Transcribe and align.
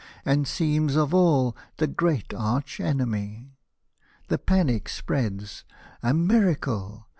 And 0.25 0.47
seems 0.47 0.95
of 0.95 1.13
all 1.13 1.55
the 1.77 1.85
Great 1.85 2.33
Arch 2.33 2.79
enemy. 2.79 3.51
The 4.29 4.39
panic 4.39 4.89
spreads 4.89 5.63
—"A 6.01 6.11
miracle 6.11 7.05